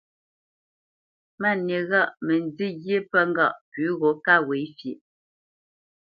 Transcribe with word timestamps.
Máni 1.41 1.77
ghâʼ 1.89 2.09
mə 2.25 2.33
nzî 2.45 2.67
ghyé 2.83 2.97
pə 3.11 3.19
ŋgâʼ 3.29 3.57
pʉ̌ 3.71 3.87
gho 3.99 4.09
ká 4.25 4.35
ghwě 4.45 4.57
fyeʼ. 4.77 4.99